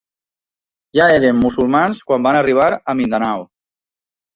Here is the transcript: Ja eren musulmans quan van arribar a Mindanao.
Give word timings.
Ja 1.01 1.11
eren 1.19 1.39
musulmans 1.43 2.03
quan 2.11 2.29
van 2.31 2.41
arribar 2.43 2.69
a 2.81 3.01
Mindanao. 3.03 3.51